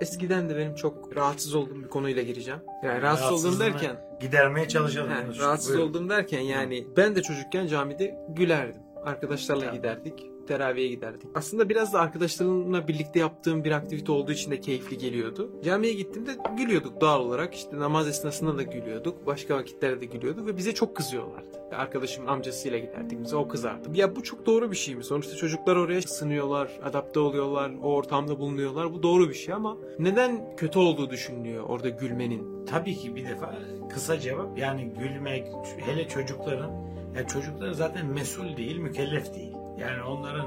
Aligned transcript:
eskiden 0.00 0.48
de 0.48 0.56
benim 0.56 0.74
çok 0.74 1.16
rahatsız 1.16 1.54
olduğum 1.54 1.82
bir 1.82 1.88
konuyla 1.88 2.22
gireceğim. 2.22 2.60
Yani 2.84 3.02
rahatsız 3.02 3.44
olduğum 3.46 3.60
derken 3.60 3.96
gidermeye 4.20 4.68
çalışalım. 4.68 5.10
He, 5.10 5.38
rahatsız 5.38 5.68
Buyurun. 5.74 5.90
olduğum 5.90 6.08
derken 6.08 6.40
yani 6.40 6.86
ben 6.96 7.16
de 7.16 7.22
çocukken 7.22 7.66
camide 7.66 8.18
gülerdim. 8.28 8.82
Arkadaşlarla 9.04 9.60
Tamam. 9.60 9.76
giderdik. 9.76 10.26
Teraviye 10.48 10.88
giderdik. 10.88 11.28
Aslında 11.34 11.68
biraz 11.68 11.92
da 11.92 12.00
arkadaşlarımla 12.00 12.88
birlikte 12.88 13.18
yaptığım 13.18 13.64
bir 13.64 13.70
aktivite 13.70 14.12
olduğu 14.12 14.32
için 14.32 14.50
de 14.50 14.60
keyifli 14.60 14.98
geliyordu. 14.98 15.50
Camiye 15.64 15.92
gittiğimde 15.92 16.36
gülüyorduk 16.56 17.00
doğal 17.00 17.20
olarak. 17.20 17.54
İşte 17.54 17.78
namaz 17.78 18.08
esnasında 18.08 18.58
da 18.58 18.62
gülüyorduk. 18.62 19.26
Başka 19.26 19.56
vakitlerde 19.56 20.00
de 20.00 20.06
gülüyorduk 20.06 20.46
ve 20.46 20.56
bize 20.56 20.74
çok 20.74 20.96
kızıyorlardı. 20.96 21.58
Arkadaşımın 21.72 22.28
amcasıyla 22.28 22.78
giderdik 22.78 23.24
bize 23.24 23.36
o 23.36 23.48
kızardı. 23.48 23.88
Ya 23.94 24.16
bu 24.16 24.22
çok 24.22 24.46
doğru 24.46 24.70
bir 24.70 24.76
şey 24.76 24.94
mi? 24.94 25.04
Sonuçta 25.04 25.36
çocuklar 25.36 25.76
oraya 25.76 25.98
ısınıyorlar, 25.98 26.80
adapte 26.84 27.20
oluyorlar, 27.20 27.72
o 27.82 27.94
ortamda 27.94 28.38
bulunuyorlar. 28.38 28.92
Bu 28.92 29.02
doğru 29.02 29.28
bir 29.28 29.34
şey 29.34 29.54
ama 29.54 29.76
neden 29.98 30.56
kötü 30.56 30.78
olduğu 30.78 31.10
düşünülüyor 31.10 31.64
orada 31.64 31.88
gülmenin? 31.88 32.66
Tabii 32.66 32.94
ki 32.94 33.16
bir 33.16 33.28
defa 33.28 33.58
kısa 33.94 34.20
cevap 34.20 34.58
yani 34.58 34.92
gülmek 34.98 35.46
hele 35.78 36.08
çocukların 36.08 36.88
ya 37.16 37.26
çocuklar 37.26 37.72
zaten 37.72 38.06
mesul 38.06 38.56
değil 38.56 38.78
mükellef 38.78 39.34
değil. 39.34 39.57
Yani 39.78 40.02
onların 40.02 40.46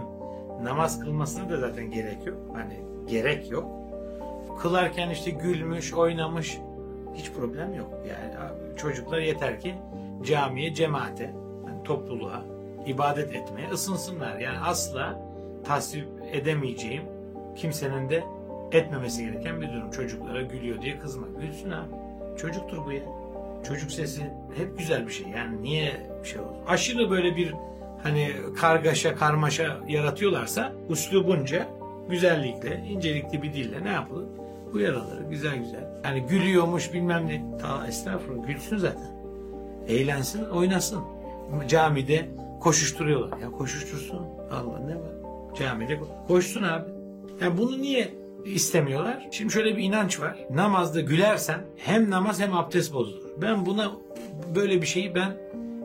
namaz 0.63 0.99
kılmasına 0.99 1.49
da 1.49 1.57
zaten 1.57 1.91
gerek 1.91 2.27
yok. 2.27 2.37
Hani 2.53 2.81
gerek 3.07 3.51
yok. 3.51 3.65
Kılarken 4.61 5.09
işte 5.09 5.31
gülmüş, 5.31 5.93
oynamış 5.93 6.59
hiç 7.15 7.31
problem 7.31 7.73
yok. 7.73 7.89
Yani 8.09 8.33
çocuklar 8.77 9.19
yeter 9.19 9.59
ki 9.59 9.75
camiye, 10.23 10.73
cemaate, 10.73 11.33
yani 11.67 11.83
topluluğa, 11.83 12.43
ibadet 12.85 13.35
etmeye 13.35 13.69
ısınsınlar. 13.69 14.39
Yani 14.39 14.59
asla 14.59 15.19
tasvip 15.63 16.07
edemeyeceğim 16.31 17.03
kimsenin 17.55 18.09
de 18.09 18.23
etmemesi 18.71 19.25
gereken 19.25 19.61
bir 19.61 19.67
durum. 19.73 19.91
Çocuklara 19.91 20.41
gülüyor 20.41 20.81
diye 20.81 20.99
kızma. 20.99 21.27
Gülsün 21.41 21.71
abi. 21.71 21.95
Çocuktur 22.37 22.85
bu 22.85 22.91
ya. 22.91 23.01
Çocuk 23.67 23.91
sesi 23.91 24.21
hep 24.57 24.77
güzel 24.77 25.07
bir 25.07 25.11
şey. 25.11 25.27
Yani 25.27 25.63
niye 25.63 26.09
bir 26.23 26.27
şey 26.27 26.41
olur? 26.41 26.49
Aşırı 26.67 27.09
böyle 27.09 27.35
bir 27.35 27.55
hani 28.03 28.31
kargaşa, 28.57 29.15
karmaşa 29.15 29.77
yaratıyorlarsa 29.87 30.73
uslubunca 30.89 31.67
güzellikle, 32.09 32.83
incelikli 32.89 33.41
bir 33.43 33.53
dille 33.53 33.83
ne 33.83 33.89
yapılır? 33.89 34.25
Uyarılır. 34.73 35.21
Güzel 35.29 35.57
güzel. 35.57 35.87
Yani 36.05 36.21
gülüyormuş 36.29 36.93
bilmem 36.93 37.27
ne. 37.27 37.57
Ta 37.61 37.87
estağfurullah. 37.87 38.47
Gülsün 38.47 38.77
zaten. 38.77 39.11
Eğlensin, 39.87 40.45
oynasın. 40.45 41.01
Camide 41.67 42.29
koşuşturuyorlar. 42.61 43.37
Ya 43.37 43.51
koşuştursun. 43.51 44.19
Allah 44.51 44.79
ne 44.79 44.95
var? 44.95 45.11
Camide 45.59 45.93
ko- 45.93 46.27
koşsun 46.27 46.63
abi. 46.63 46.89
Ya 47.41 47.57
bunu 47.57 47.81
niye 47.81 48.13
istemiyorlar? 48.45 49.27
Şimdi 49.31 49.53
şöyle 49.53 49.77
bir 49.77 49.83
inanç 49.83 50.19
var. 50.19 50.37
Namazda 50.49 51.01
gülersen 51.01 51.59
hem 51.77 52.09
namaz 52.09 52.39
hem 52.41 52.53
abdest 52.53 52.93
bozulur. 52.93 53.29
Ben 53.41 53.65
buna 53.65 53.91
böyle 54.55 54.81
bir 54.81 54.87
şeyi 54.87 55.15
ben 55.15 55.37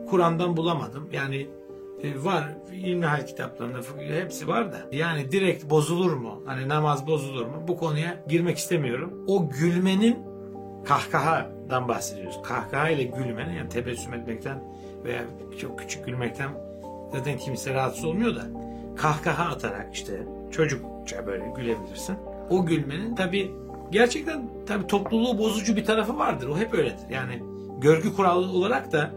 Kur'an'dan 0.09 0.57
bulamadım. 0.57 1.09
Yani 1.13 1.47
e, 2.03 2.23
var 2.23 2.43
ilmihal 2.73 3.25
kitaplarında 3.25 3.79
hepsi 3.97 4.47
var 4.47 4.71
da 4.71 4.77
yani 4.91 5.31
direkt 5.31 5.69
bozulur 5.69 6.13
mu? 6.13 6.43
Hani 6.45 6.69
namaz 6.69 7.07
bozulur 7.07 7.45
mu? 7.45 7.63
Bu 7.67 7.77
konuya 7.77 8.23
girmek 8.27 8.57
istemiyorum. 8.57 9.23
O 9.27 9.49
gülmenin 9.49 10.17
kahkahadan 10.85 11.87
bahsediyoruz. 11.87 12.39
Kahkaha 12.43 12.89
ile 12.89 13.03
gülmenin 13.03 13.53
yani 13.53 13.69
tebessüm 13.69 14.13
etmekten 14.13 14.63
veya 15.03 15.23
çok 15.61 15.79
küçük 15.79 16.05
gülmekten 16.05 16.49
zaten 17.11 17.37
kimse 17.37 17.73
rahatsız 17.73 18.05
olmuyor 18.05 18.35
da 18.35 18.45
kahkaha 18.97 19.43
atarak 19.43 19.89
işte 19.93 20.13
çocukça 20.51 21.27
böyle 21.27 21.45
gülebilirsin. 21.55 22.15
O 22.49 22.65
gülmenin 22.65 23.15
tabi 23.15 23.51
gerçekten 23.91 24.49
tabi 24.67 24.87
topluluğu 24.87 25.37
bozucu 25.37 25.75
bir 25.75 25.85
tarafı 25.85 26.17
vardır. 26.17 26.47
O 26.47 26.57
hep 26.57 26.73
öyledir. 26.73 27.09
Yani 27.09 27.43
görgü 27.81 28.15
kuralı 28.15 28.51
olarak 28.51 28.91
da 28.91 29.11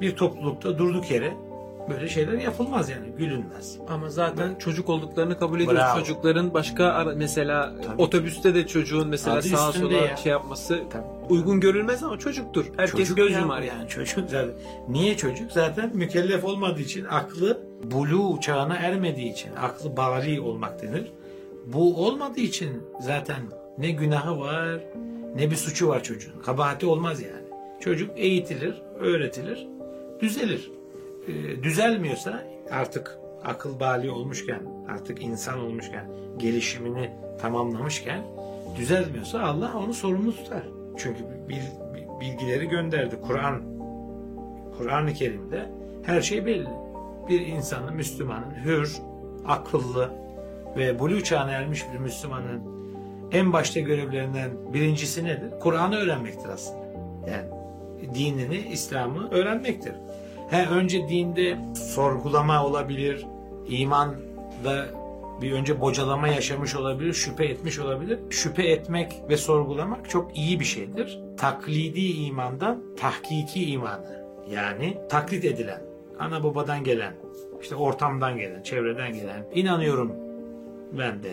bir 0.00 0.16
toplulukta 0.16 0.78
durduk 0.78 1.10
yere 1.10 1.45
böyle 1.90 2.08
şeyler 2.08 2.32
yapılmaz 2.32 2.90
yani 2.90 3.06
gülünmez. 3.18 3.78
Ama 3.88 4.08
zaten 4.08 4.54
çocuk 4.54 4.88
olduklarını 4.88 5.38
kabul 5.38 5.56
ediyoruz. 5.60 5.78
Bravo. 5.80 5.98
Çocukların 5.98 6.54
başka 6.54 6.84
ara- 6.84 7.14
mesela 7.14 7.74
Tabii. 7.86 8.02
otobüste 8.02 8.54
de 8.54 8.66
çocuğun 8.66 9.08
mesela 9.08 9.36
Adı 9.36 9.42
sağa 9.48 9.72
sola 9.72 9.92
ya. 9.92 10.16
şey 10.16 10.32
yapması 10.32 10.82
Tabii. 10.90 11.04
uygun 11.28 11.60
görülmez 11.60 12.02
ama 12.02 12.18
çocuktur. 12.18 12.66
Herkes 12.76 13.00
Çocuk 13.00 13.16
göz 13.16 13.32
ya, 13.32 13.40
yumar 13.40 13.62
yani. 13.62 13.78
yani 13.78 13.88
çocuk 13.88 14.30
zaten. 14.30 14.50
Niye 14.88 15.16
çocuk? 15.16 15.52
Zaten 15.52 15.90
mükellef 15.94 16.44
olmadığı 16.44 16.80
için 16.80 17.04
aklı 17.04 17.60
bulu 17.84 18.40
çağına 18.40 18.76
ermediği 18.76 19.32
için 19.32 19.50
aklı 19.56 19.96
bari 19.96 20.40
olmak 20.40 20.82
denir. 20.82 21.12
Bu 21.66 22.06
olmadığı 22.06 22.40
için 22.40 22.82
zaten 23.00 23.40
ne 23.78 23.90
günahı 23.90 24.40
var 24.40 24.80
ne 25.36 25.50
bir 25.50 25.56
suçu 25.56 25.88
var 25.88 26.02
çocuğun. 26.02 26.32
Kabahati 26.46 26.86
olmaz 26.86 27.22
yani. 27.22 27.46
Çocuk 27.80 28.10
eğitilir, 28.16 28.74
öğretilir, 29.00 29.66
düzelir. 30.20 30.70
Ee, 31.28 31.62
düzelmiyorsa 31.62 32.42
artık 32.70 33.18
akıl 33.44 33.80
bali 33.80 34.10
olmuşken, 34.10 34.62
artık 34.88 35.22
insan 35.22 35.58
olmuşken, 35.58 36.10
gelişimini 36.36 37.10
tamamlamışken 37.40 38.22
düzelmiyorsa 38.76 39.40
Allah 39.42 39.72
onu 39.78 39.94
sorumlu 39.94 40.36
tutar. 40.36 40.62
Çünkü 40.96 41.20
bil- 41.48 41.94
bil- 41.94 42.20
bilgileri 42.20 42.68
gönderdi. 42.68 43.16
Kur'an 43.26 43.62
Kur'an-ı 44.78 45.14
Kerim'de 45.14 45.70
her 46.02 46.20
şey 46.20 46.46
belli. 46.46 46.68
Bir 47.28 47.46
insanın, 47.46 47.94
Müslümanın 47.94 48.54
hür, 48.64 48.96
akıllı 49.46 50.10
ve 50.76 50.98
buluğ 50.98 51.24
çağına 51.24 51.50
ermiş 51.50 51.84
bir 51.92 51.98
Müslümanın 51.98 52.76
en 53.32 53.52
başta 53.52 53.80
görevlerinden 53.80 54.50
birincisi 54.74 55.24
nedir? 55.24 55.50
Kur'an'ı 55.60 55.96
öğrenmektir 55.96 56.48
aslında. 56.48 56.86
Yani 57.30 57.48
dinini, 58.14 58.56
İslam'ı 58.56 59.30
öğrenmektir. 59.30 59.92
He, 60.50 60.66
önce 60.66 61.08
dinde 61.08 61.58
sorgulama 61.74 62.66
olabilir, 62.66 63.26
imanla 63.68 64.86
bir 65.42 65.52
önce 65.52 65.80
bocalama 65.80 66.28
yaşamış 66.28 66.74
olabilir, 66.74 67.12
şüphe 67.12 67.44
etmiş 67.44 67.78
olabilir. 67.78 68.18
Şüphe 68.30 68.62
etmek 68.62 69.12
ve 69.28 69.36
sorgulamak 69.36 70.10
çok 70.10 70.36
iyi 70.36 70.60
bir 70.60 70.64
şeydir. 70.64 71.20
Taklidi 71.36 72.00
imandan 72.00 72.82
tahkiki 72.96 73.70
imanı 73.70 74.26
yani 74.50 74.98
taklit 75.08 75.44
edilen, 75.44 75.82
ana 76.18 76.44
babadan 76.44 76.84
gelen, 76.84 77.14
işte 77.62 77.74
ortamdan 77.74 78.38
gelen, 78.38 78.62
çevreden 78.62 79.12
gelen, 79.12 79.46
inanıyorum 79.54 80.12
ben 80.92 81.22
de 81.22 81.32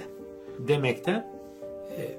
demekten 0.59 1.27
e, 1.97 2.17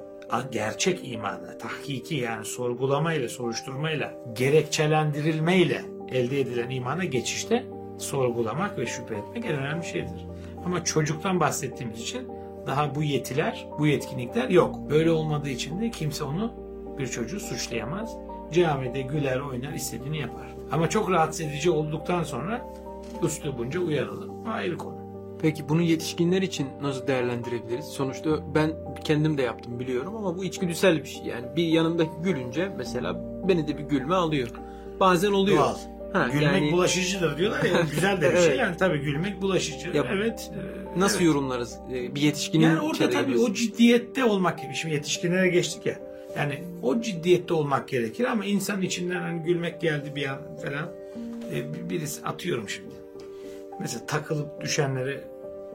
gerçek 0.52 1.12
imana, 1.12 1.58
tahkiki 1.58 2.14
yani 2.14 2.44
sorgulamayla, 2.44 3.28
soruşturmayla, 3.28 4.14
gerekçelendirilmeyle 4.32 5.82
elde 6.12 6.40
edilen 6.40 6.70
imana 6.70 7.04
geçişte 7.04 7.64
sorgulamak 7.98 8.78
ve 8.78 8.86
şüphe 8.86 9.14
etmek 9.14 9.44
en 9.44 9.58
önemli 9.58 9.86
şeydir. 9.86 10.26
Ama 10.66 10.84
çocuktan 10.84 11.40
bahsettiğimiz 11.40 12.00
için 12.00 12.28
daha 12.66 12.94
bu 12.94 13.02
yetiler, 13.02 13.66
bu 13.78 13.86
yetkinlikler 13.86 14.48
yok. 14.48 14.90
Böyle 14.90 15.10
olmadığı 15.10 15.48
için 15.48 15.80
de 15.80 15.90
kimse 15.90 16.24
onu 16.24 16.52
bir 16.98 17.06
çocuğu 17.06 17.40
suçlayamaz. 17.40 18.16
Camide 18.52 19.02
güler, 19.02 19.40
oynar, 19.40 19.72
istediğini 19.72 20.18
yapar. 20.18 20.46
Ama 20.72 20.88
çok 20.88 21.10
rahatsız 21.10 21.40
edici 21.40 21.70
olduktan 21.70 22.22
sonra 22.22 22.66
üslubunca 23.22 23.80
uyarılır. 23.80 24.30
Ayrı 24.46 24.78
konu. 24.78 25.04
Peki 25.42 25.68
bunu 25.68 25.82
yetişkinler 25.82 26.42
için 26.42 26.68
nasıl 26.82 27.06
değerlendirebiliriz? 27.06 27.84
Sonuçta 27.84 28.54
ben 28.54 28.72
kendim 29.04 29.38
de 29.38 29.42
yaptım 29.42 29.80
biliyorum 29.80 30.16
ama 30.16 30.36
bu 30.36 30.44
içgüdüsel 30.44 31.02
bir 31.02 31.08
şey. 31.08 31.24
Yani 31.24 31.46
bir 31.56 31.66
yanımdaki 31.66 32.10
gülünce 32.22 32.72
mesela 32.76 33.20
beni 33.48 33.68
de 33.68 33.78
bir 33.78 33.82
gülme 33.82 34.14
alıyor. 34.14 34.48
Bazen 35.00 35.32
oluyor. 35.32 35.58
Doğal. 35.58 35.76
Ha, 36.14 36.28
Gülmek 36.32 36.42
yani 36.62 36.72
bulaşıcıdır 36.72 37.38
diyorlar 37.38 37.64
ya. 37.64 37.80
Güzel 37.90 38.20
de 38.20 38.32
bir 38.32 38.36
şey 38.36 38.46
Evet. 38.46 38.58
yani 38.58 38.76
tabii 38.76 38.98
gülmek 38.98 39.42
bulaşıcı. 39.42 39.88
Ya, 39.94 40.04
evet. 40.12 40.50
nasıl 40.96 41.16
evet. 41.16 41.26
yorumlarız? 41.26 41.78
Ee, 41.92 42.14
Bir 42.14 42.20
yetişkinin 42.20 42.64
Yani 42.64 42.80
orada 42.80 43.10
tabii 43.10 43.38
o 43.38 43.52
ciddiyette 43.52 44.24
olmak 44.24 44.62
gibi. 44.62 44.74
Şimdi 44.74 44.94
yetişkinlere 44.94 45.48
geçtik 45.48 45.86
ya. 45.86 45.98
Yani 46.36 46.62
o 46.82 47.00
ciddiyette 47.00 47.54
olmak 47.54 47.88
gerekir 47.88 48.24
ama 48.24 48.44
insan 48.44 48.82
içinden 48.82 49.20
hani 49.20 49.42
gülmek 49.42 49.80
geldi 49.80 50.12
bir 50.16 50.28
an 50.28 50.38
falan. 50.62 50.88
E, 51.52 51.74
bir- 51.74 51.90
birisi 51.90 52.24
atıyorum 52.26 52.68
şimdi. 52.68 52.94
Mesela 53.80 54.06
takılıp 54.06 54.60
düşenlere 54.60 55.20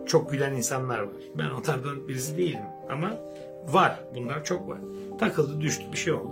çok 0.08 0.32
gülen 0.32 0.54
insanlar 0.54 1.00
var. 1.00 1.10
Ben 1.36 1.50
onlardan 1.50 2.08
birisi 2.08 2.38
değilim 2.38 2.60
ama 2.90 3.18
var. 3.68 4.00
Bunlar 4.16 4.44
çok 4.44 4.70
var. 4.70 4.78
Takıldı 5.20 5.62
düştü 5.62 5.84
bir 5.94 5.98
şey 5.98 6.14
oldu. 6.14 6.32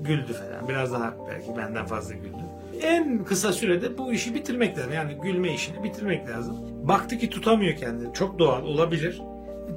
Güldü 0.00 0.32
falan. 0.32 0.68
Biraz 0.68 0.92
daha 0.92 1.14
belki 1.30 1.56
benden 1.56 1.86
fazla 1.86 2.14
güldü. 2.14 2.36
En 2.84 3.24
kısa 3.24 3.52
sürede 3.52 3.98
bu 3.98 4.12
işi 4.12 4.34
bitirmek 4.34 4.78
lazım. 4.78 4.92
Yani 4.92 5.14
gülme 5.22 5.54
işini 5.54 5.84
bitirmek 5.84 6.28
lazım. 6.28 6.56
Baktı 6.82 7.18
ki 7.18 7.30
tutamıyor 7.30 7.76
kendini. 7.76 8.14
Çok 8.14 8.38
doğal 8.38 8.62
olabilir. 8.62 9.22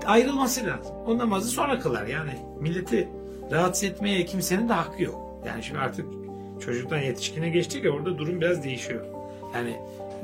Ayrılması 0.06 0.66
lazım. 0.66 0.96
O 1.06 1.18
namazı 1.18 1.50
sonra 1.50 1.80
kılar. 1.80 2.06
Yani 2.06 2.32
milleti 2.60 3.10
rahatsız 3.52 3.84
etmeye 3.84 4.26
kimsenin 4.26 4.70
de 4.70 4.74
hakkı 4.74 5.04
yok. 5.04 5.42
Yani 5.48 5.64
şimdi 5.64 5.80
artık 5.80 6.06
çocuktan 6.66 7.00
yetişkine 7.00 7.50
geçtik 7.50 7.86
ya 7.86 7.92
orada 7.92 8.18
durum 8.18 8.42
biraz 8.42 8.64
değişiyor. 8.64 9.06
Yani 9.54 9.76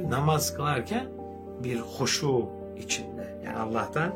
namaz 0.09 0.53
kılarken 0.53 1.05
bir 1.63 1.79
hoşu 1.79 2.45
içinde. 2.77 3.37
Yani 3.45 3.57
Allah'tan 3.57 4.13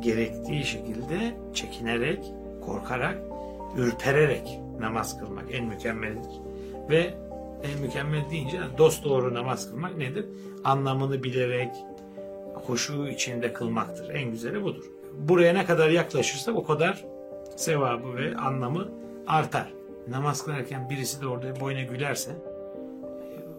gerektiği 0.00 0.64
şekilde 0.64 1.34
çekinerek 1.54 2.24
korkarak, 2.66 3.18
ürpererek 3.76 4.60
namaz 4.80 5.18
kılmak 5.18 5.44
en 5.52 5.64
mükemmelidir. 5.64 6.40
Ve 6.90 7.14
en 7.62 7.80
mükemmel 7.80 8.30
deyince 8.30 8.60
dost 8.78 9.04
doğru 9.04 9.34
namaz 9.34 9.70
kılmak 9.70 9.96
nedir? 9.96 10.26
Anlamını 10.64 11.22
bilerek, 11.22 11.74
huşu 12.66 13.06
içinde 13.08 13.52
kılmaktır. 13.52 14.14
En 14.14 14.30
güzeli 14.30 14.62
budur. 14.62 14.84
Buraya 15.18 15.52
ne 15.52 15.64
kadar 15.64 15.90
yaklaşırsak 15.90 16.56
o 16.56 16.64
kadar 16.64 17.04
sevabı 17.56 18.16
ve 18.16 18.36
anlamı 18.36 18.88
artar. 19.26 19.72
Namaz 20.08 20.44
kılarken 20.44 20.90
birisi 20.90 21.20
de 21.20 21.26
orada 21.26 21.60
boyuna 21.60 21.82
gülerse 21.82 22.30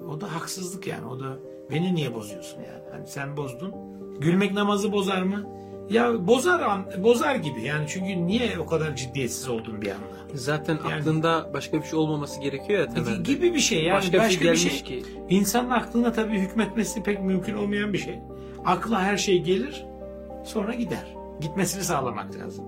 o 0.10 0.22
da 0.22 0.36
haksızlık 0.36 0.88
yani. 0.88 1.08
O 1.08 1.20
da 1.20 1.38
beni 1.72 1.96
niye 1.96 2.14
bozuyorsun 2.14 2.58
yani? 2.58 2.84
Hani 2.92 3.08
sen 3.08 3.38
bozdun. 3.38 3.74
Gülmek 4.20 4.54
namazı 4.54 4.92
bozar 4.92 5.22
mı? 5.22 5.48
Ya 5.92 6.28
bozar 6.28 6.62
bozar 7.04 7.36
gibi 7.36 7.62
yani 7.62 7.86
çünkü 7.88 8.28
niye 8.28 8.60
o 8.60 8.66
kadar 8.66 8.96
ciddiyetsiz 8.96 9.50
oldun 9.50 9.82
bir 9.82 9.88
anda? 9.88 10.06
Zaten 10.34 10.80
Yani- 10.90 10.94
aklında 11.02 11.50
başka 11.54 11.82
bir 11.82 11.88
şey 11.88 12.00
olmaması 12.00 12.42
gerekiyor 12.42 12.80
ya 12.80 12.88
temelde. 12.94 13.22
Gibi 13.34 13.54
bir 13.54 13.60
şey 13.60 13.84
yani 13.84 13.98
başka, 13.98 14.18
başka, 14.18 14.52
bir 14.52 14.56
şey 14.56 14.72
şey. 14.72 14.84
ki. 14.84 15.04
İnsanın 15.30 15.70
aklına 15.70 16.12
tabii 16.14 16.40
hükmetmesi 16.40 17.04
pek 17.04 17.22
mümkün 17.22 17.56
olmayan 17.56 17.94
bir 17.94 17.98
şey. 17.98 18.20
Akla 18.66 19.02
her 19.02 19.18
şey 19.18 19.42
gelir 19.44 19.86
sonra 20.46 20.74
gider. 20.74 21.16
Gitmesini 21.42 21.84
sağlamak 21.84 22.36
lazım. 22.36 22.66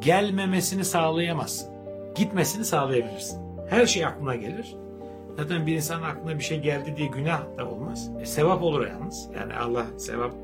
Gelmemesini 0.00 0.84
sağlayamazsın. 0.84 1.68
Gitmesini 2.14 2.64
sağlayabilirsin. 2.64 3.38
Her 3.70 3.86
şey 3.86 4.06
aklına 4.06 4.34
gelir. 4.36 4.76
Zaten 5.36 5.66
bir 5.66 5.74
insanın 5.76 6.02
aklına 6.02 6.38
bir 6.38 6.42
şey 6.44 6.60
geldi 6.60 6.94
diye 6.96 7.08
günah 7.08 7.42
da 7.58 7.70
olmaz. 7.70 8.10
E, 8.20 8.26
sevap 8.26 8.62
olur 8.62 8.86
yalnız. 8.86 9.28
Yani 9.40 9.54
Allah 9.54 9.86
sevap 9.98 10.34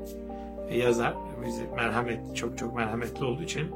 yazar. 0.77 1.13
Bizi 1.45 1.63
merhamet 1.75 2.35
çok 2.35 2.57
çok 2.57 2.75
merhametli 2.75 3.25
olduğu 3.25 3.43
için 3.43 3.71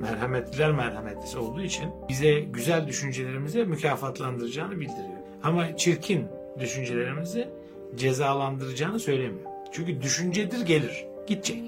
merhametliler 0.00 0.72
merhametlisi 0.72 1.38
olduğu 1.38 1.62
için 1.62 1.90
bize 2.08 2.40
güzel 2.40 2.86
düşüncelerimize 2.86 3.64
mükafatlandıracağını 3.64 4.72
bildiriyor. 4.72 5.18
Ama 5.42 5.76
çirkin 5.76 6.26
düşüncelerimizi 6.60 7.48
cezalandıracağını 7.96 9.00
söylemiyor. 9.00 9.50
Çünkü 9.72 10.02
düşüncedir 10.02 10.66
gelir. 10.66 11.06
Gidecek. 11.26 11.62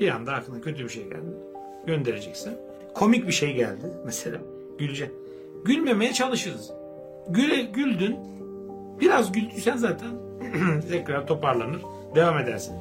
Bir 0.00 0.08
anda 0.08 0.32
aklına 0.32 0.60
kötü 0.60 0.84
bir 0.84 0.88
şey 0.88 1.04
geldi. 1.04 1.36
Göndereceksin. 1.86 2.52
Komik 2.94 3.26
bir 3.26 3.32
şey 3.32 3.54
geldi 3.54 3.86
mesela. 4.04 4.38
Güleceksin. 4.78 5.16
Gülmemeye 5.64 6.12
çalışırız. 6.12 6.72
Güle, 7.28 7.62
güldün. 7.62 8.16
Biraz 9.00 9.32
güldüysen 9.32 9.76
zaten 9.76 10.10
tekrar 10.90 11.26
toparlanır. 11.26 11.82
Devam 12.14 12.38
edersin. 12.38 12.74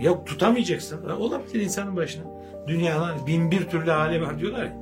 Yok 0.00 0.26
tutamayacaksın. 0.26 1.10
Olabilir 1.10 1.60
insanın 1.60 1.96
başına. 1.96 2.24
Dünyanın 2.66 3.26
bin 3.26 3.50
bir 3.50 3.68
türlü 3.68 3.90
hali 3.90 4.22
var 4.22 4.38
diyorlar 4.38 4.64
ya. 4.64 4.76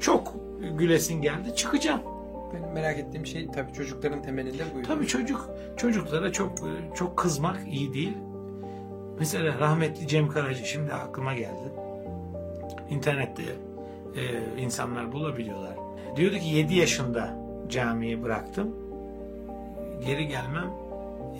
Çok 0.00 0.34
gülesin 0.78 1.22
geldi. 1.22 1.56
Çıkacağım. 1.56 2.00
Benim 2.54 2.72
merak 2.72 2.98
ettiğim 2.98 3.26
şey 3.26 3.50
tabii 3.50 3.72
çocukların 3.72 4.22
temelinde 4.22 4.62
buydu. 4.74 4.86
Tabii 4.88 5.06
çocuk 5.06 5.50
çocuklara 5.76 6.32
çok 6.32 6.52
çok 6.94 7.16
kızmak 7.16 7.60
iyi 7.70 7.94
değil. 7.94 8.16
Mesela 9.18 9.58
rahmetli 9.58 10.08
Cem 10.08 10.28
Karaca 10.28 10.64
şimdi 10.64 10.92
aklıma 10.92 11.34
geldi. 11.34 11.72
İnternette 12.90 13.42
e, 14.16 14.60
insanlar 14.62 15.12
bulabiliyorlar. 15.12 15.76
Diyordu 16.16 16.38
ki 16.38 16.48
7 16.48 16.74
yaşında 16.74 17.38
camiyi 17.68 18.22
bıraktım. 18.22 18.76
Geri 20.06 20.28
gelmem 20.28 20.70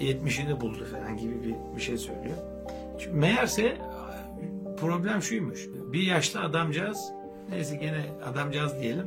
70'ini 0.01 0.61
buldu 0.61 0.85
falan 0.85 1.17
gibi 1.17 1.43
bir, 1.43 1.77
bir 1.77 1.81
şey 1.81 1.99
söylüyor. 1.99 2.37
Meğerse 3.13 3.77
problem 4.81 5.23
şuymuş. 5.23 5.69
Bir 5.93 6.03
yaşlı 6.03 6.41
adamcağız 6.41 7.13
neyse 7.51 7.77
gene 7.77 8.05
adamcağız 8.33 8.81
diyelim. 8.81 9.07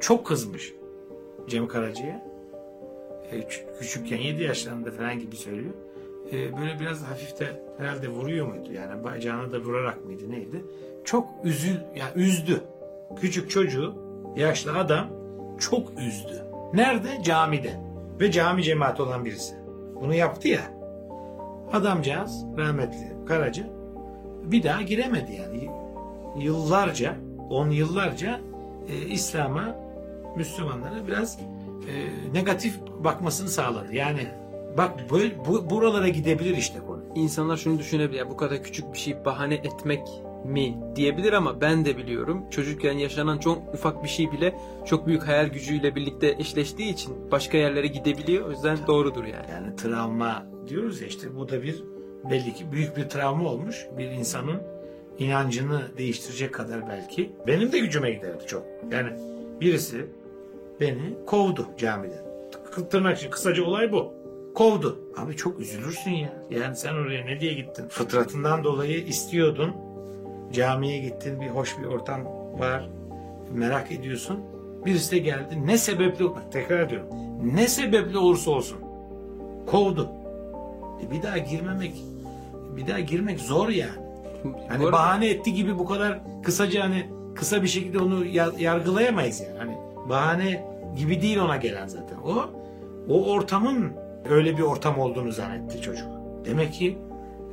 Çok 0.00 0.26
kızmış 0.26 0.74
Cem 1.48 1.68
Karaca'ya 1.68 2.26
e, 3.32 3.48
küçükken 3.78 4.16
7 4.16 4.42
yaşlarında 4.42 4.90
falan 4.90 5.18
gibi 5.18 5.36
söylüyor. 5.36 5.74
E, 6.32 6.32
böyle 6.32 6.80
biraz 6.80 7.02
hafif 7.02 7.40
de 7.40 7.62
herhalde 7.78 8.08
vuruyor 8.08 8.46
muydu 8.46 8.72
yani 8.72 9.04
bacağına 9.04 9.52
da 9.52 9.58
vurarak 9.58 10.04
mıydı 10.04 10.30
neydi? 10.30 10.64
Çok 11.04 11.28
üzül 11.44 11.76
ya 11.96 12.14
üzdü. 12.14 12.60
Küçük 13.20 13.50
çocuğu 13.50 13.94
yaşlı 14.36 14.78
adam 14.78 15.08
çok 15.60 15.88
üzdü. 15.98 16.42
Nerede? 16.74 17.22
Camide. 17.22 17.80
Ve 18.20 18.30
cami 18.30 18.62
cemaati 18.62 19.02
olan 19.02 19.24
birisi. 19.24 19.54
Bunu 20.00 20.14
yaptı 20.14 20.48
ya. 20.48 20.75
Adamcağız 21.76 22.44
rahmetli 22.56 23.16
Karaca 23.26 23.62
bir 24.44 24.62
daha 24.62 24.82
giremedi 24.82 25.32
yani. 25.32 25.68
Yıllarca, 26.44 27.16
on 27.50 27.70
yıllarca 27.70 28.40
e, 28.88 29.08
İslam'a, 29.08 29.76
Müslümanlara 30.36 31.06
biraz 31.06 31.38
e, 31.40 31.92
negatif 32.32 32.78
bakmasını 33.04 33.48
sağladı. 33.48 33.94
Yani 33.94 34.26
bak 34.78 35.10
böyle, 35.10 35.44
bu, 35.46 35.70
buralara 35.70 36.08
gidebilir 36.08 36.56
işte 36.56 36.78
konu. 36.86 37.02
İnsanlar 37.14 37.56
şunu 37.56 37.78
düşünebilir. 37.78 38.18
Ya 38.18 38.30
bu 38.30 38.36
kadar 38.36 38.62
küçük 38.62 38.92
bir 38.92 38.98
şey 38.98 39.24
bahane 39.24 39.54
etmek 39.54 40.08
mi 40.44 40.78
diyebilir 40.96 41.32
ama 41.32 41.60
ben 41.60 41.84
de 41.84 41.96
biliyorum. 41.96 42.44
Çocukken 42.50 42.92
yaşanan 42.92 43.38
çok 43.38 43.74
ufak 43.74 44.04
bir 44.04 44.08
şey 44.08 44.32
bile 44.32 44.58
çok 44.84 45.06
büyük 45.06 45.28
hayal 45.28 45.46
gücüyle 45.46 45.94
birlikte 45.94 46.36
eşleştiği 46.38 46.92
için 46.92 47.30
başka 47.30 47.58
yerlere 47.58 47.86
gidebiliyor. 47.86 48.46
O 48.46 48.50
yüzden 48.50 48.78
doğrudur 48.86 49.24
yani. 49.24 49.46
Yani 49.50 49.76
travma 49.76 50.55
diyoruz 50.68 51.00
ya 51.00 51.08
işte 51.08 51.36
bu 51.36 51.48
da 51.48 51.62
bir 51.62 51.84
belli 52.30 52.54
ki 52.54 52.72
büyük 52.72 52.96
bir 52.96 53.08
travma 53.08 53.48
olmuş. 53.50 53.86
Bir 53.98 54.10
insanın 54.10 54.62
inancını 55.18 55.82
değiştirecek 55.98 56.54
kadar 56.54 56.88
belki. 56.88 57.32
Benim 57.46 57.72
de 57.72 57.78
gücüme 57.78 58.10
giderdi 58.10 58.46
çok. 58.46 58.62
Yani 58.90 59.10
birisi 59.60 60.06
beni 60.80 61.14
kovdu 61.26 61.66
camiden. 61.78 62.26
Tırnak 62.90 63.18
için 63.18 63.30
kısaca 63.30 63.64
olay 63.64 63.92
bu. 63.92 64.12
Kovdu. 64.54 64.98
Abi 65.16 65.36
çok 65.36 65.60
üzülürsün 65.60 66.10
ya. 66.10 66.32
Yani 66.50 66.76
sen 66.76 66.94
oraya 66.94 67.24
ne 67.24 67.40
diye 67.40 67.54
gittin? 67.54 67.88
Fıtratından 67.88 68.64
dolayı 68.64 69.04
istiyordun. 69.04 69.72
Camiye 70.52 70.98
gittin. 70.98 71.40
Bir 71.40 71.46
hoş 71.46 71.78
bir 71.78 71.84
ortam 71.84 72.24
var. 72.58 72.88
Merak 73.52 73.92
ediyorsun. 73.92 74.40
Birisi 74.86 75.12
de 75.12 75.18
geldi. 75.18 75.66
Ne 75.66 75.78
sebeple 75.78 76.24
tekrar 76.50 76.80
ediyorum. 76.80 77.08
Ne 77.54 77.68
sebeple 77.68 78.18
olursa 78.18 78.50
olsun 78.50 78.78
kovdu. 79.66 80.10
E 81.02 81.10
bir 81.10 81.22
daha 81.22 81.38
girmemek 81.38 81.94
bir 82.76 82.86
daha 82.86 83.00
girmek 83.00 83.40
zor 83.40 83.68
yani. 83.68 83.90
Hani 84.68 84.82
arada- 84.84 84.92
bahane 84.92 85.28
etti 85.30 85.54
gibi 85.54 85.78
bu 85.78 85.86
kadar 85.86 86.20
kısaca 86.42 86.84
hani 86.84 87.06
kısa 87.34 87.62
bir 87.62 87.68
şekilde 87.68 87.98
onu 87.98 88.24
ya- 88.24 88.52
yargılayamayız 88.58 89.40
yani. 89.40 89.58
Hani 89.58 89.76
bahane 90.08 90.64
gibi 90.98 91.22
değil 91.22 91.38
ona 91.38 91.56
gelen 91.56 91.86
zaten. 91.86 92.16
O 92.18 92.44
o 93.08 93.24
ortamın 93.32 93.92
öyle 94.30 94.56
bir 94.58 94.62
ortam 94.62 94.98
olduğunu 94.98 95.32
zannetti 95.32 95.80
çocuk. 95.80 96.06
Demek 96.44 96.72
ki 96.72 96.98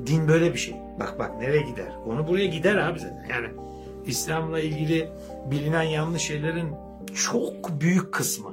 din 0.07 0.27
böyle 0.27 0.53
bir 0.53 0.59
şey. 0.59 0.75
Bak 0.99 1.15
bak 1.19 1.31
nereye 1.39 1.61
gider? 1.61 1.91
Onu 2.07 2.27
buraya 2.27 2.45
gider 2.45 2.75
abi 2.75 2.99
zaten. 2.99 3.25
Yani 3.29 3.47
İslam'la 4.05 4.59
ilgili 4.59 5.09
bilinen 5.51 5.83
yanlış 5.83 6.21
şeylerin 6.21 6.67
çok 7.29 7.81
büyük 7.81 8.11
kısmı 8.13 8.51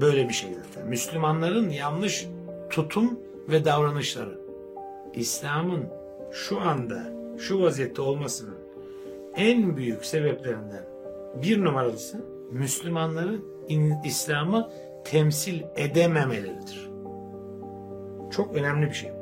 böyle 0.00 0.28
bir 0.28 0.34
şey 0.34 0.50
zaten. 0.54 0.88
Müslümanların 0.88 1.68
yanlış 1.70 2.26
tutum 2.70 3.18
ve 3.48 3.64
davranışları. 3.64 4.40
İslam'ın 5.14 5.84
şu 6.32 6.60
anda 6.60 7.12
şu 7.38 7.62
vaziyette 7.62 8.02
olmasının 8.02 8.58
en 9.36 9.76
büyük 9.76 10.04
sebeplerinden 10.04 10.84
bir 11.42 11.64
numaralısı 11.64 12.24
Müslümanların 12.50 13.44
İslam'ı 14.04 14.70
temsil 15.04 15.62
edememeleridir. 15.76 16.90
Çok 18.30 18.54
önemli 18.54 18.86
bir 18.86 18.94
şey. 18.94 19.12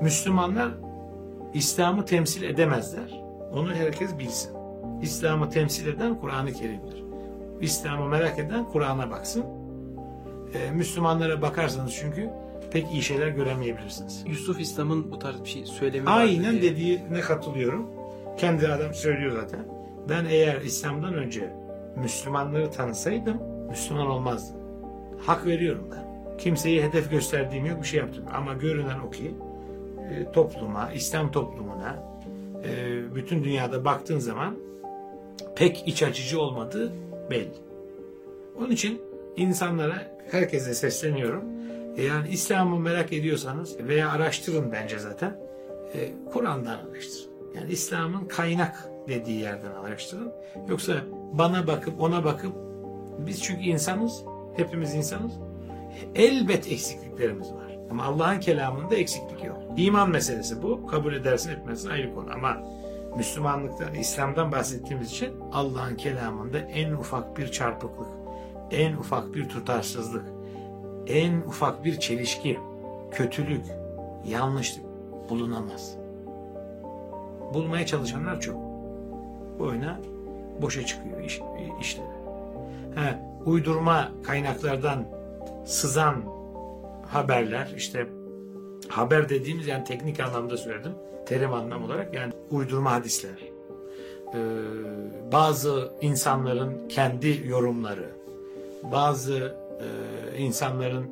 Müslümanlar 0.00 0.70
İslam'ı 1.54 2.04
temsil 2.04 2.42
edemezler. 2.42 3.22
Onu 3.52 3.74
herkes 3.74 4.18
bilsin. 4.18 4.52
İslam'ı 5.02 5.50
temsil 5.50 5.86
eden 5.86 6.20
Kur'an-ı 6.20 6.52
Kerim'dir. 6.52 7.04
İslam'ı 7.60 8.08
merak 8.08 8.38
eden 8.38 8.64
Kur'an'a 8.64 9.10
baksın. 9.10 9.44
Ee, 10.54 10.70
Müslümanlara 10.70 11.42
bakarsanız 11.42 11.94
çünkü 11.94 12.30
pek 12.72 12.92
iyi 12.92 13.02
şeyler 13.02 13.28
göremeyebilirsiniz. 13.28 14.24
Yusuf 14.26 14.60
İslam'ın 14.60 15.10
bu 15.12 15.18
tarz 15.18 15.44
bir 15.44 15.48
şey 15.48 15.64
söylemi 15.64 16.08
Aynen 16.08 16.60
diye. 16.60 16.72
dediğine 16.72 17.20
katılıyorum. 17.20 17.90
Kendi 18.38 18.68
adam 18.68 18.94
söylüyor 18.94 19.32
zaten. 19.32 19.60
Ben 20.08 20.24
eğer 20.24 20.60
İslam'dan 20.60 21.14
önce 21.14 21.52
Müslümanları 21.96 22.70
tanısaydım 22.70 23.36
Müslüman 23.70 24.06
olmazdım. 24.06 24.56
Hak 25.26 25.46
veriyorum 25.46 25.88
ben. 25.90 26.36
Kimseyi 26.38 26.82
hedef 26.82 27.10
gösterdiğim 27.10 27.66
yok 27.66 27.82
bir 27.82 27.86
şey 27.86 28.00
yaptım. 28.00 28.24
Ama 28.32 28.54
görünen 28.54 28.98
o 28.98 29.10
ki 29.10 29.34
e, 30.10 30.32
topluma, 30.32 30.92
İslam 30.92 31.32
toplumuna 31.32 32.02
e, 32.64 33.14
bütün 33.14 33.44
dünyada 33.44 33.84
baktığın 33.84 34.18
zaman 34.18 34.54
pek 35.56 35.88
iç 35.88 36.02
açıcı 36.02 36.40
olmadığı 36.40 36.92
belli. 37.30 37.52
Onun 38.58 38.70
için 38.70 39.02
insanlara, 39.36 40.16
herkese 40.30 40.74
sesleniyorum. 40.74 41.44
E, 41.96 42.02
Yani 42.02 42.28
İslam'ı 42.28 42.80
merak 42.80 43.12
ediyorsanız 43.12 43.78
veya 43.80 44.10
araştırın 44.10 44.72
bence 44.72 44.98
zaten. 44.98 45.36
e, 45.94 46.10
Kur'an'dan 46.32 46.78
araştırın. 46.78 47.32
Yani 47.54 47.72
İslam'ın 47.72 48.24
kaynak 48.28 48.88
dediği 49.08 49.40
yerden 49.40 49.70
araştırın. 49.70 50.32
Yoksa 50.68 50.92
bana 51.32 51.66
bakıp 51.66 52.00
ona 52.00 52.24
bakıp 52.24 52.52
biz 53.18 53.42
çünkü 53.42 53.62
insanız, 53.62 54.24
hepimiz 54.56 54.94
insanız. 54.94 55.32
Elbet 56.14 56.72
eksikliklerimiz 56.72 57.52
var. 57.52 57.78
Ama 57.90 58.04
Allah'ın 58.04 58.40
kelamında 58.40 58.94
eksiklik 58.94 59.44
yok. 59.44 59.58
İman 59.76 60.10
meselesi 60.10 60.62
bu. 60.62 60.86
Kabul 60.86 61.14
edersin 61.14 61.50
etmezsin 61.50 61.90
ayrı 61.90 62.14
konu. 62.14 62.32
Ama 62.34 62.62
Müslümanlıktan, 63.16 63.94
İslam'dan 63.94 64.52
bahsettiğimiz 64.52 65.10
için 65.10 65.30
Allah'ın 65.52 65.96
kelamında 65.96 66.58
en 66.58 66.92
ufak 66.92 67.36
bir 67.38 67.52
çarpıklık, 67.52 68.08
en 68.70 68.92
ufak 68.96 69.34
bir 69.34 69.48
tutarsızlık, 69.48 70.24
en 71.06 71.40
ufak 71.40 71.84
bir 71.84 72.00
çelişki, 72.00 72.58
kötülük, 73.10 73.64
yanlışlık 74.28 74.84
bulunamaz. 75.30 75.96
Bulmaya 77.54 77.86
çalışanlar 77.86 78.40
çok. 78.40 78.56
Boyuna 79.58 80.00
boşa 80.62 80.86
çıkıyor 80.86 81.20
iş, 81.20 81.40
işleri. 81.80 82.06
He, 82.94 83.18
uydurma 83.46 84.08
kaynaklardan 84.22 85.04
sızan 85.64 86.16
haberler 87.06 87.72
işte 87.76 88.06
haber 88.88 89.28
dediğimiz 89.28 89.66
yani 89.66 89.84
teknik 89.84 90.20
anlamda 90.20 90.56
söyledim. 90.56 90.92
Terim 91.26 91.52
anlam 91.52 91.84
olarak 91.84 92.14
yani 92.14 92.32
uydurma 92.50 92.92
hadisler. 92.92 93.30
Ee, 94.34 94.38
bazı 95.32 95.92
insanların 96.00 96.88
kendi 96.88 97.42
yorumları, 97.46 98.10
bazı 98.82 99.54
e, 99.82 100.38
insanların 100.38 101.10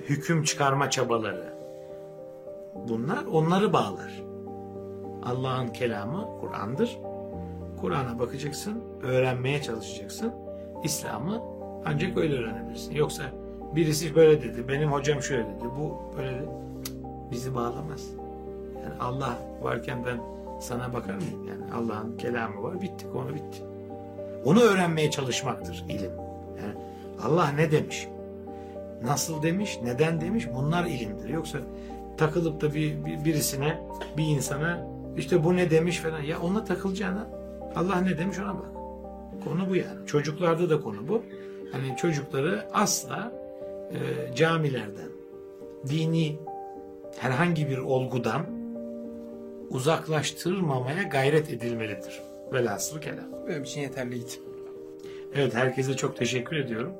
hüküm 0.00 0.42
çıkarma 0.42 0.90
çabaları. 0.90 1.56
Bunlar 2.88 3.24
onları 3.24 3.72
bağlar. 3.72 4.22
Allah'ın 5.24 5.68
kelamı 5.68 6.40
Kur'an'dır. 6.40 6.98
Kur'an'a 7.80 8.18
bakacaksın, 8.18 8.82
öğrenmeye 9.02 9.62
çalışacaksın. 9.62 10.32
İslam'ı 10.84 11.42
ancak 11.84 12.18
öyle 12.18 12.34
öğrenebilirsin. 12.34 12.94
Yoksa 12.94 13.22
birisi 13.76 14.14
böyle 14.14 14.42
dedi, 14.42 14.68
benim 14.68 14.92
hocam 14.92 15.22
şöyle 15.22 15.44
dedi, 15.44 15.64
bu 15.78 16.16
böyle 16.16 16.34
dedi. 16.34 16.48
Bizi 17.30 17.54
bağlamaz. 17.54 18.06
Yani 18.82 18.94
Allah 19.00 19.38
varken 19.62 20.04
ben 20.04 20.20
sana 20.60 20.92
bakar 20.92 21.14
mıyım? 21.14 21.48
Yani 21.48 21.72
Allah'ın 21.74 22.16
kelamı 22.16 22.62
var, 22.62 22.80
bitti, 22.80 23.06
konu 23.12 23.34
bitti. 23.34 23.62
Onu 24.44 24.60
öğrenmeye 24.60 25.10
çalışmaktır 25.10 25.84
ilim. 25.88 26.12
Yani 26.62 26.74
Allah 27.26 27.48
ne 27.48 27.70
demiş? 27.70 28.08
Nasıl 29.02 29.42
demiş, 29.42 29.78
neden 29.82 30.20
demiş? 30.20 30.48
Bunlar 30.54 30.84
ilimdir. 30.84 31.28
Yoksa 31.28 31.58
takılıp 32.16 32.60
da 32.60 32.74
bir, 32.74 33.04
bir- 33.04 33.24
birisine, 33.24 33.78
bir 34.16 34.24
insana 34.24 34.86
işte 35.16 35.44
bu 35.44 35.56
ne 35.56 35.70
demiş 35.70 35.98
falan. 35.98 36.20
Ya 36.20 36.40
ona 36.40 36.64
takılacağına 36.64 37.26
Allah 37.76 37.96
ne 38.00 38.18
demiş 38.18 38.38
ona 38.38 38.54
bak. 38.54 38.66
Konu 39.44 39.68
bu 39.70 39.76
yani. 39.76 40.06
Çocuklarda 40.06 40.70
da 40.70 40.80
konu 40.80 41.08
bu. 41.08 41.22
Hani 41.72 41.96
çocukları 41.96 42.64
asla 42.72 43.32
e, 43.92 44.34
camilerden, 44.34 45.08
dini 45.88 46.38
herhangi 47.18 47.68
bir 47.68 47.78
olgudan 47.78 48.42
uzaklaştırmamaya 49.70 51.02
gayret 51.02 51.50
edilmelidir. 51.50 52.20
Velhasıl 52.52 53.00
kelam. 53.00 53.24
Benim 53.48 53.62
için 53.62 53.80
yeterliydi. 53.80 54.30
Evet 55.34 55.54
herkese 55.54 55.94
çok 55.96 56.16
teşekkür 56.16 56.56
ediyorum. 56.56 56.92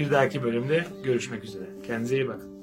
Bir 0.00 0.10
dahaki 0.10 0.42
bölümde 0.42 0.84
görüşmek 1.04 1.44
üzere. 1.44 1.64
Kendinize 1.86 2.16
iyi 2.16 2.28
bakın. 2.28 2.59